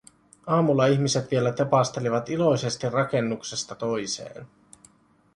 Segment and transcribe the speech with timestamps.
[0.47, 4.47] Aamulla ihmiset vielä tepastelivat iloisesti rakennuksesta toiseen.